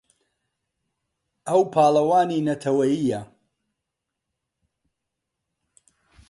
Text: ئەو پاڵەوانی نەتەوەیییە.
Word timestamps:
ئەو 1.47 1.61
پاڵەوانی 1.73 2.45
نەتەوەیییە. 2.47 3.21